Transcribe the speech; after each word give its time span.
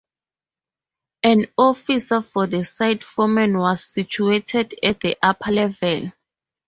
An 1.21 1.45
office 1.59 2.07
for 2.33 2.47
the 2.47 2.63
site 2.63 3.03
forman 3.03 3.55
was 3.55 3.85
situated 3.85 4.73
at 4.81 4.99
the 4.99 5.15
upper 5.21 5.51
level. 5.51 6.11